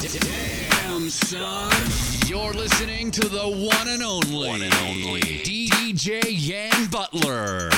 Damn, 0.00 1.10
son. 1.10 1.72
You're 2.28 2.52
listening 2.52 3.10
to 3.10 3.28
the 3.28 3.42
one 3.42 3.88
and 3.88 4.00
only, 4.00 4.48
one 4.48 4.62
and 4.62 4.72
only. 4.74 5.20
DJ 5.20 6.20
Yan 6.24 6.86
Butler. 6.86 7.70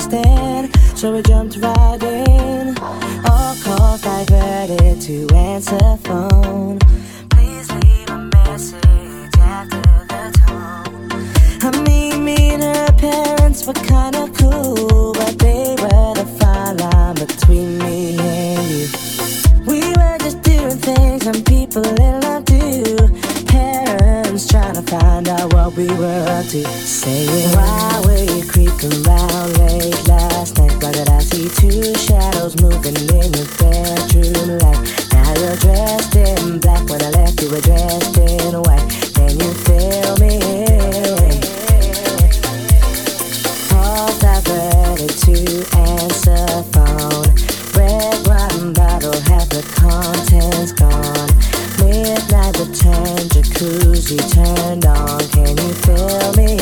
Interesting. 0.00 0.96
So 0.96 1.14
we 1.14 1.22
jumped 1.22 1.56
right 1.56 2.02
in. 2.02 2.76
All 3.28 3.54
calls 3.62 4.02
diverted 4.02 5.00
to 5.02 5.34
answer 5.34 5.96
phone. 6.04 6.78
Please 7.30 7.70
leave 7.70 8.08
a 8.10 8.18
message 8.18 9.36
after 9.38 9.80
the 10.08 10.38
tone. 10.46 11.10
I 11.62 11.82
mean, 11.84 12.24
me 12.24 12.50
and 12.54 12.62
her 12.62 12.92
parents 12.92 13.66
were 13.66 13.74
kinda 13.74 14.30
cool, 14.38 15.12
but 15.12 15.38
they 15.38 15.76
were 15.80 16.14
the 16.14 16.26
fine 16.38 16.76
line 16.78 17.14
between 17.14 17.78
me 17.78 18.18
and 18.18 18.70
you. 18.70 18.88
We 19.66 19.80
were 19.96 20.18
just 20.18 20.42
doing 20.42 20.78
things 20.78 21.26
and 21.26 21.44
people 21.44 21.86
in 21.86 22.19
to 25.40 25.48
find 25.48 25.54
out 25.54 25.54
what 25.54 25.76
we 25.76 25.86
were 25.96 26.24
up 26.28 26.46
to. 26.46 26.64
Saying, 26.64 27.56
Why 27.56 28.02
were 28.04 28.24
you 28.24 28.44
creeping 28.46 29.06
around 29.06 29.58
late 29.58 30.08
last 30.08 30.58
night? 30.58 30.82
Why 30.82 30.92
did 30.92 31.08
I 31.08 31.20
see 31.20 31.48
two 31.48 31.94
shadows 31.94 32.60
moving 32.60 32.96
in 32.96 33.32
your 33.32 33.46
bedroom 33.58 34.58
light? 34.58 34.80
Now 35.12 35.34
you're 35.40 35.56
dressed 35.56 36.16
in 36.16 36.58
black. 36.60 36.88
When 36.88 37.02
I 37.02 37.10
left, 37.10 37.40
you 37.42 37.50
were 37.50 37.60
dressed 37.60 38.16
in 38.18 38.54
white. 38.54 38.88
Can 39.14 39.38
you 39.38 39.52
feel 39.64 40.16
me? 40.18 40.40
Calls 43.68 44.18
diverted 44.18 45.12
to 45.24 45.36
answer 45.78 46.46
phone. 46.72 47.28
Red 47.76 48.26
wine 48.26 48.72
bottle, 48.72 49.18
half 49.28 49.48
the 49.48 49.62
contents 49.74 50.72
gone. 50.72 51.30
Midnight 51.80 52.58
return, 52.58 53.19
jacuzzi 53.60 54.16
turned 54.16 54.86
on. 54.86 55.20
Can 55.28 55.56
you 55.56 55.72
feel 55.84 56.32
me? 56.34 56.56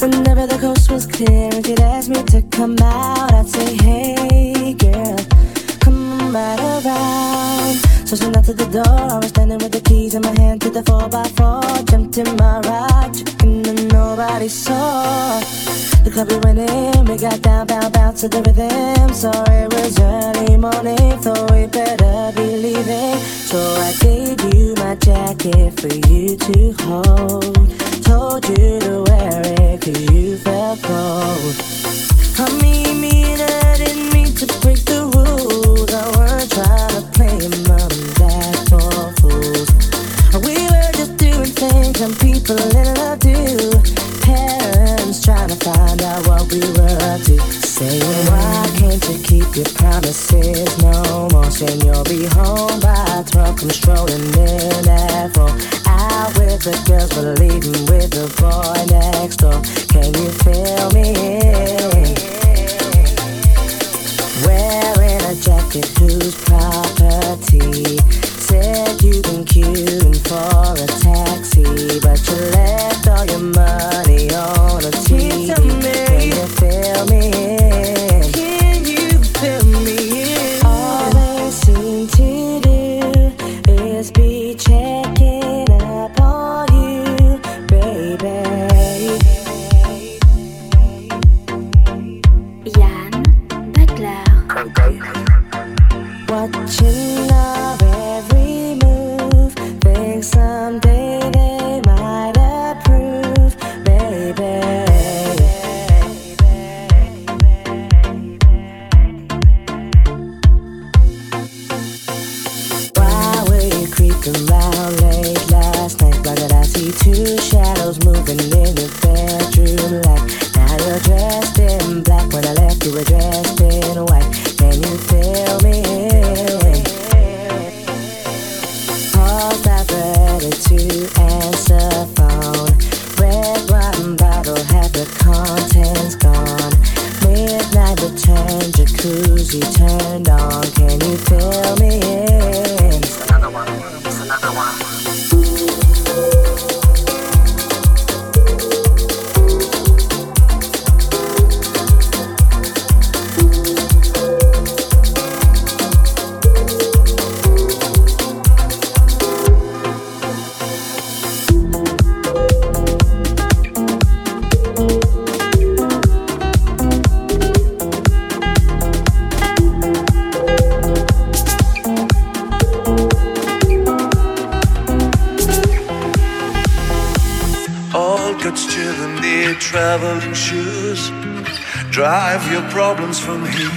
Whenever 0.00 0.46
the 0.46 0.58
coast 0.60 0.90
was 0.90 1.06
clear 1.06 1.50
and 1.52 1.64
she'd 1.64 1.80
ask 1.80 2.08
me 2.08 2.22
to 2.24 2.42
come 2.50 2.76
out, 2.82 3.32
I'd 3.32 3.48
say, 3.48 3.76
Hey 3.76 4.74
girl, 4.74 5.16
come 5.80 6.34
right 6.34 6.60
around. 6.60 7.87
So 8.08 8.16
she 8.16 8.30
knocked 8.30 8.48
at 8.48 8.56
the 8.56 8.64
door. 8.64 8.86
I 8.86 9.18
was 9.18 9.28
standing 9.28 9.58
with 9.58 9.70
the 9.70 9.82
keys 9.82 10.14
in 10.14 10.22
my 10.22 10.34
hand 10.40 10.62
to 10.62 10.70
the 10.70 10.80
4x4. 10.80 11.90
Jumped 11.90 12.16
in 12.16 12.36
my 12.36 12.58
ride, 12.60 13.12
checking 13.12 13.66
and 13.68 13.92
nobody 13.92 14.48
saw. 14.48 15.38
The 16.04 16.10
club 16.10 16.30
we 16.30 16.38
went 16.38 16.58
in, 16.58 17.04
we 17.04 17.18
got 17.18 17.42
down, 17.42 17.66
bound, 17.66 17.92
bounce 17.92 18.22
to 18.22 18.28
the 18.28 18.40
rhythm. 18.40 19.12
So 19.12 19.28
it 19.52 19.68
was 19.74 20.00
early 20.00 20.56
morning, 20.56 21.20
thought 21.20 21.50
we 21.50 21.66
better 21.66 22.32
be 22.34 22.56
leaving. 22.56 23.20
So 23.44 23.58
I 23.60 23.92
gave 24.00 24.40
you 24.54 24.72
my 24.76 24.94
jacket 24.94 25.78
for 25.78 25.92
you 26.08 26.38
to 26.48 26.72
hold. 26.84 27.68
Told 28.08 28.48
you 28.48 28.80
to 28.88 29.04
wear 29.04 29.42
it 29.44 29.82
cause 29.82 30.00
you 30.10 30.38
felt 30.38 30.80
cold. 30.80 31.56
I 32.40 32.48
mean, 32.62 33.02
mean, 33.02 33.38
I 33.38 33.76
didn't 33.76 34.14
mean 34.14 34.32
to 34.36 34.46
break 34.62 34.80
the 34.86 35.04
rules. 35.12 35.67
People 42.38 42.76
in 42.76 42.94
love 42.94 43.18
do. 43.18 43.34
Parents 44.22 45.24
trying 45.24 45.48
to 45.48 45.56
find 45.56 46.02
out 46.02 46.26
what 46.26 46.50
we 46.52 46.60
were 46.60 46.98
up 47.10 47.20
to. 47.22 47.38
Saying, 47.40 48.02
why 48.30 48.70
can't 48.78 49.02
you 49.08 49.18
keep 49.22 49.56
your 49.56 49.70
promises 49.74 50.78
no 50.82 51.28
more? 51.32 51.50
Saying 51.50 51.80
you'll 51.80 52.04
be 52.04 52.26
home 52.26 52.80
by 52.80 53.24
12, 53.30 53.56
come 53.56 53.70
strolling 53.70 54.22
in 54.34 54.88
at 54.88 55.34
4. 55.34 55.48
Out 55.86 56.38
with 56.38 56.62
the 56.62 56.76
girls, 56.86 57.10
but 57.14 57.38
leaving 57.40 57.86
with 57.86 58.10
the 58.10 58.28
boy 58.38 58.78
next 58.94 59.36
door. 59.36 59.60
Can 59.88 60.14
you 60.14 60.30
feel 60.42 60.90
me? 60.92 61.87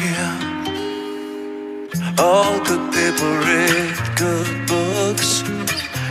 Here. 0.02 0.34
All 2.18 2.60
good 2.70 2.86
people 2.98 3.32
read 3.48 3.94
good 4.16 4.50
books. 4.68 5.44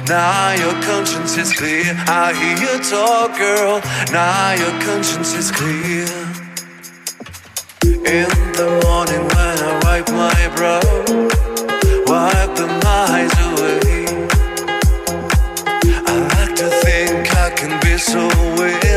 Now 0.08 0.52
your 0.62 0.76
conscience 0.82 1.36
is 1.36 1.52
clear. 1.52 1.94
I 2.06 2.32
hear 2.40 2.56
you 2.64 2.74
talk, 2.82 3.36
girl. 3.36 3.80
Now 4.12 4.52
your 4.62 4.74
conscience 4.86 5.34
is 5.34 5.50
clear. 5.50 6.08
In 8.18 8.30
the 8.58 8.68
morning 8.84 9.24
when 9.34 9.56
I 9.70 9.72
wipe 9.84 10.08
my 10.22 10.40
brow, 10.56 10.82
wipe 12.10 12.52
the 12.60 12.68
eyes 12.86 13.34
away. 13.48 14.06
I 16.10 16.14
like 16.34 16.54
to 16.56 16.68
think 16.84 17.36
I 17.36 17.50
can 17.50 17.72
be 17.80 17.98
so 17.98 18.26
wild 18.56 18.89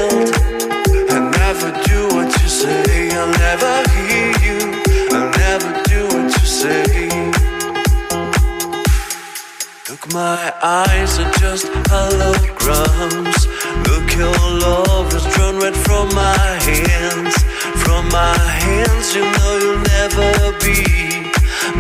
my 10.13 10.53
eyes 10.61 11.17
are 11.17 11.31
just 11.31 11.65
holograms. 11.89 13.47
Look, 13.87 14.15
your 14.15 14.37
love 14.59 15.11
is 15.11 15.25
drawn 15.33 15.57
red 15.57 15.75
from 15.75 16.13
my 16.13 16.37
hands. 16.37 17.35
From 17.83 18.07
my 18.09 18.37
hands, 18.37 19.15
you 19.15 19.21
know 19.21 19.57
you'll 19.63 19.81
never 19.97 20.51
be 20.59 20.83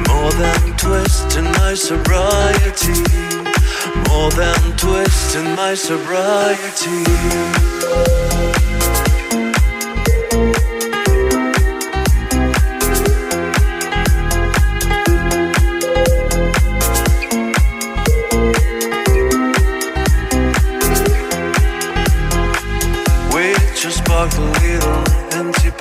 more 0.09 0.31
than 0.31 0.75
twist 0.77 1.37
in 1.37 1.45
my 1.61 1.75
sobriety. 1.75 3.03
More 4.09 4.31
than 4.31 4.77
twist 4.77 5.35
in 5.35 5.55
my 5.55 5.75
sobriety. 5.75 7.03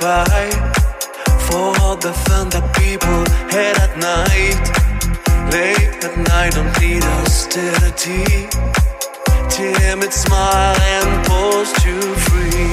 For 0.03 1.71
all 1.79 1.95
the 1.95 2.11
fun 2.27 2.49
that 2.49 2.67
people 2.75 3.23
had 3.49 3.77
at 3.79 3.93
night. 3.97 4.59
Late 5.49 6.03
at 6.03 6.17
night, 6.27 6.51
don't 6.55 6.73
need 6.81 7.03
austerity. 7.21 8.25
Timid 9.49 10.11
smile 10.11 10.75
and 10.95 11.25
pose 11.25 11.71
you 11.85 12.01
free. 12.27 12.67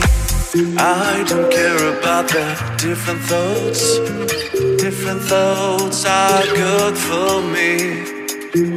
I 0.77 1.25
don't 1.29 1.53
care 1.53 1.83
about 1.97 2.27
the 2.35 2.47
different 2.79 3.21
thoughts. 3.21 3.83
Different 4.83 5.23
thoughts 5.23 6.05
are 6.07 6.43
good 6.47 6.97
for 6.99 7.43
me. 7.55 7.71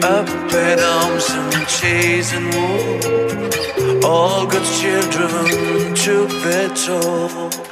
Up 0.04 0.30
at 0.54 0.80
arms 0.80 1.28
and 1.32 1.68
chasing 1.68 2.50
wool. 2.54 4.06
All 4.06 4.46
good 4.46 4.68
children 4.80 5.96
took 5.96 6.30
their 6.44 6.70
toll. 6.76 7.62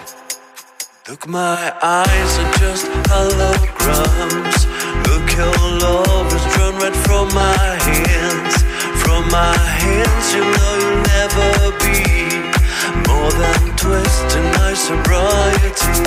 Look, 1.12 1.28
my 1.28 1.74
eyes 1.84 2.38
are 2.40 2.54
just 2.54 2.86
holograms. 3.12 4.64
Look, 5.08 5.28
your 5.36 5.52
love 5.82 6.34
is 6.34 6.56
drawn 6.56 6.80
red 6.80 6.96
from 6.96 7.28
my 7.36 7.58
hands. 7.84 8.64
From 9.04 9.30
my 9.30 9.58
hands, 9.84 10.34
you 10.34 10.40
know 10.40 10.74
you'll 10.80 11.04
never 11.12 11.50
be 11.84 12.00
more 13.10 13.30
than 13.30 13.76
twist 13.76 14.38
in 14.38 14.46
my 14.56 14.74
sobriety. 14.74 16.00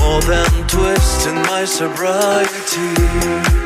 More 0.00 0.20
than 0.22 0.66
twist 0.66 1.28
in 1.28 1.36
my 1.42 1.64
sobriety. 1.64 3.61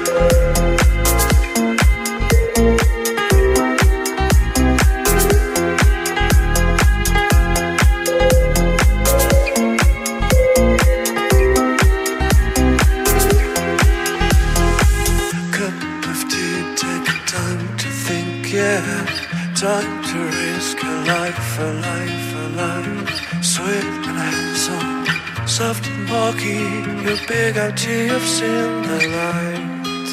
Big 27.38 27.58
tea 27.76 28.08
of 28.08 28.22
sin, 28.22 28.82
the 28.88 28.98
light. 29.18 30.08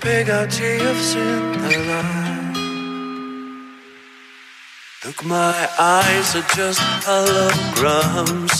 Big 0.00 0.28
tea 0.56 0.78
of 0.92 0.98
sin, 1.10 1.42
the 1.62 1.76
light. 1.90 2.56
Look, 5.04 5.24
my 5.24 5.68
eyes 5.80 6.28
are 6.36 6.48
just 6.54 6.80
holograms. 7.04 8.54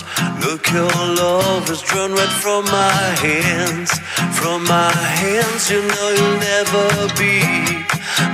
Look, 0.45 0.69
your 0.73 0.91
love 1.23 1.71
is 1.71 1.83
drawn 1.83 2.12
red 2.15 2.33
from 2.43 2.65
my 2.65 2.99
hands. 3.25 3.93
From 4.41 4.65
my 4.65 4.93
hands, 5.23 5.71
you 5.71 5.83
know 5.87 6.09
you'll 6.19 6.41
never 6.53 6.87
be 7.23 7.35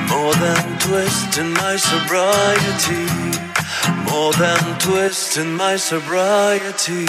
more 0.09 0.35
than 0.45 0.78
twist 0.78 1.37
in 1.37 1.52
my 1.52 1.76
sobriety. 1.76 3.09
More 4.11 4.33
than 4.33 4.78
twist 4.78 5.37
in 5.37 5.54
my 5.54 5.76
sobriety. 5.76 7.04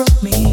Alone 0.00 0.49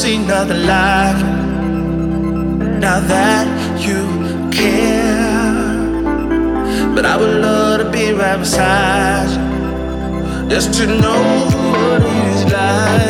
seen 0.00 0.26
nothing 0.26 0.64
like 0.66 1.16
it. 1.16 2.80
Now 2.80 3.00
that 3.00 3.46
you 3.86 4.00
care, 4.50 5.74
but 6.94 7.04
I 7.04 7.18
would 7.18 7.42
love 7.42 7.80
to 7.80 7.90
be 7.90 8.10
right 8.12 8.38
beside 8.38 9.28
you, 9.28 10.48
just 10.48 10.72
to 10.78 10.86
know 10.86 11.22
what 11.72 12.00
it's 12.02 12.50
like. 12.50 13.09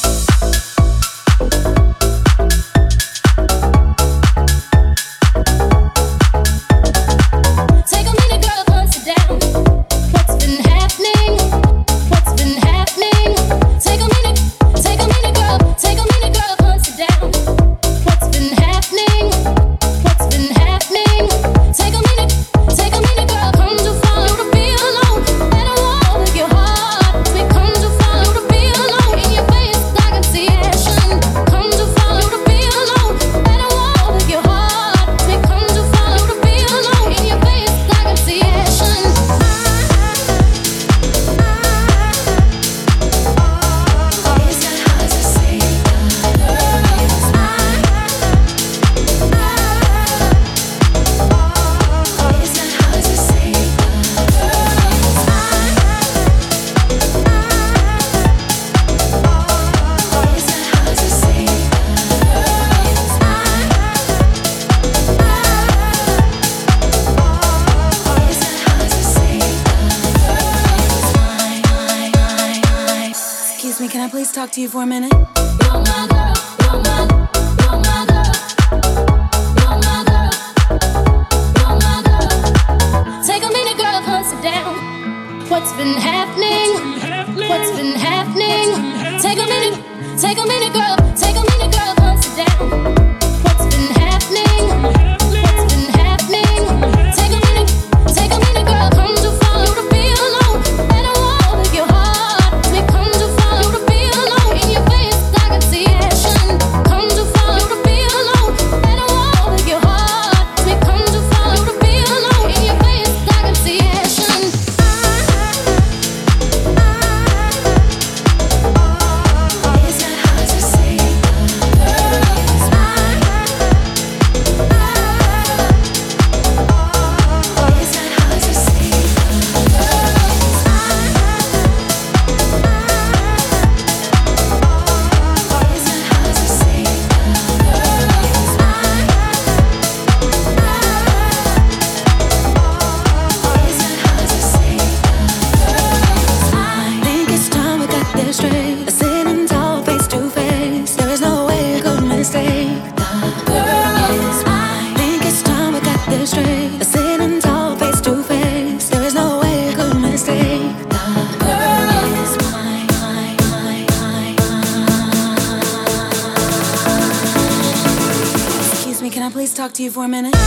You 169.81 169.89
for 169.89 170.05
a 170.05 170.07
minute? 170.07 170.40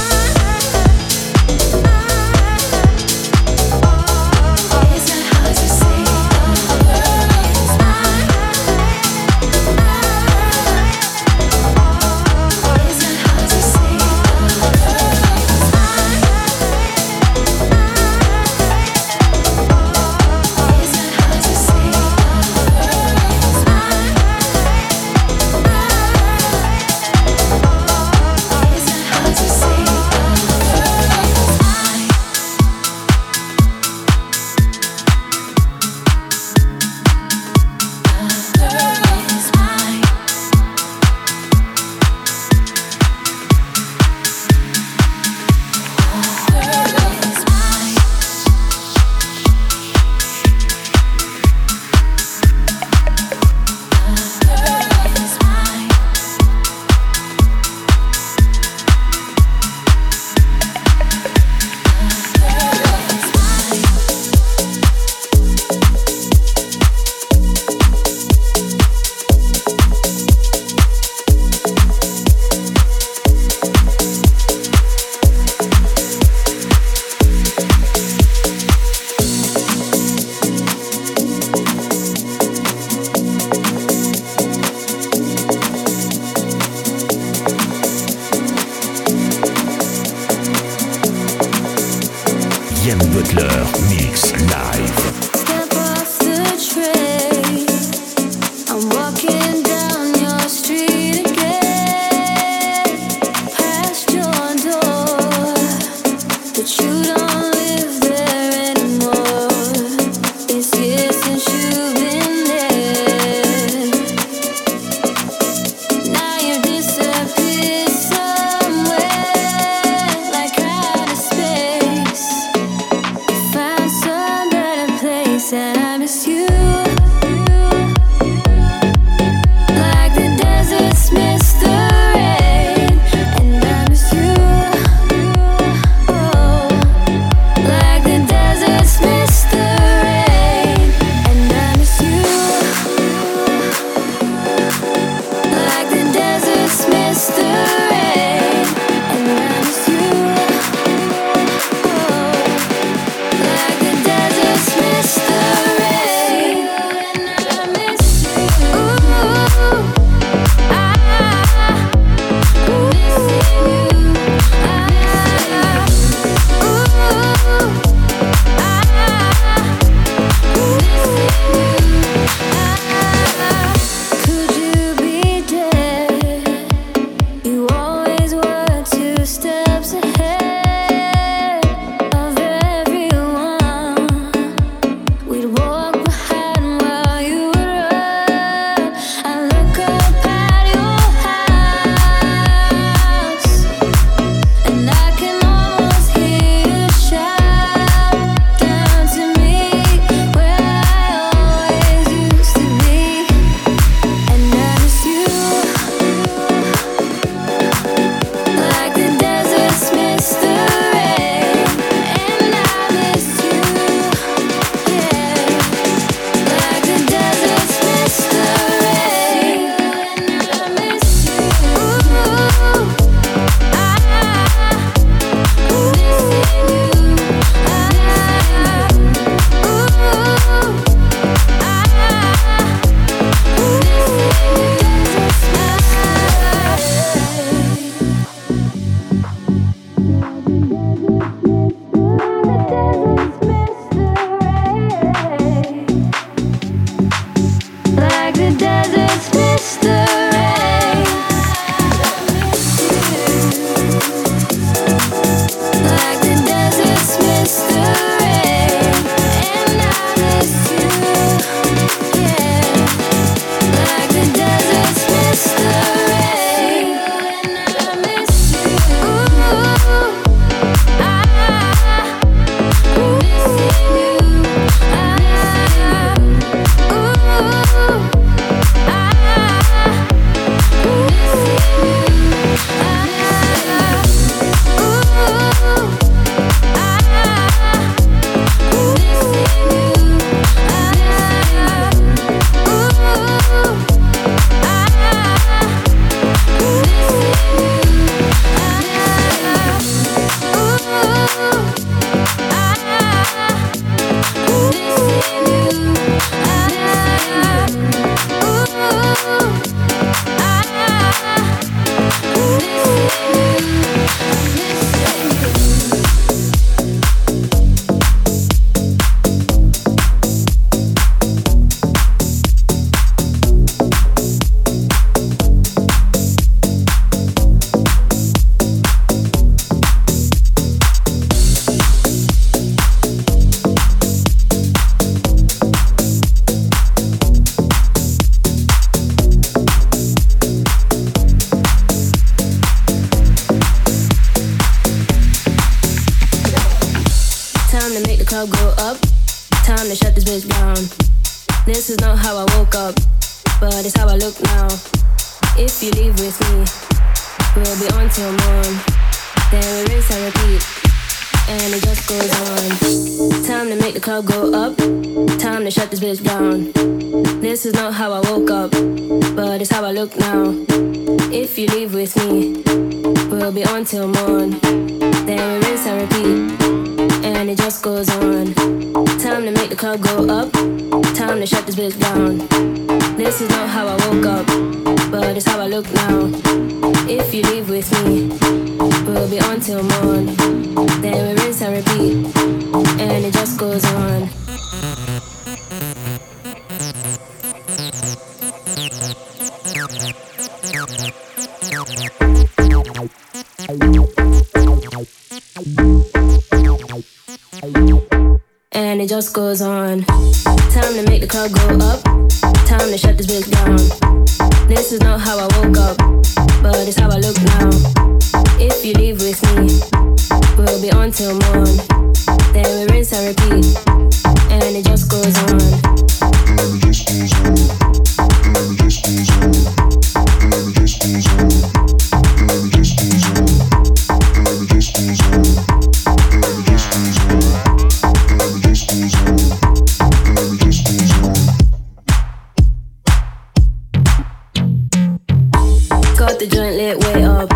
Got 446.27 446.39
the 446.39 446.47
joint 446.47 446.77
lit 446.77 446.97
way 447.05 447.23
up. 447.23 447.51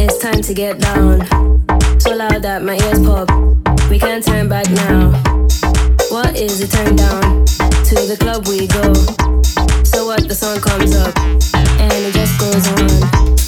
It's 0.00 0.16
time 0.16 0.40
to 0.40 0.54
get 0.54 0.78
down. 0.78 1.26
So 2.00 2.16
loud 2.16 2.40
that 2.40 2.62
my 2.62 2.76
ears 2.76 3.04
pop. 3.04 3.28
We 3.90 3.98
can't 3.98 4.24
turn 4.24 4.48
back 4.48 4.70
now. 4.70 5.10
What 6.08 6.34
is 6.34 6.58
it 6.62 6.70
turn 6.70 6.96
down? 6.96 7.44
To 7.44 7.94
the 8.08 8.16
club 8.18 8.48
we 8.48 8.66
go. 8.66 8.94
So 9.84 10.06
what 10.06 10.26
the 10.26 10.34
song 10.34 10.58
comes 10.58 10.96
up 10.96 11.14
and 11.52 11.92
it 11.92 12.14
just 12.14 12.40
goes 12.40 12.66
on. 12.80 13.47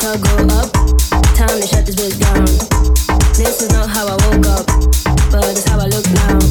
Time 0.00 1.60
to 1.60 1.66
shut 1.66 1.84
this 1.84 2.16
down. 2.18 2.46
This 3.36 3.60
is 3.60 3.70
not 3.70 3.90
how 3.90 4.06
I 4.06 4.12
woke 4.12 4.46
up, 4.46 4.66
but 5.30 5.44
it's 5.50 5.68
how 5.68 5.78
I 5.78 5.88
look 5.88 6.10
now. 6.12 6.49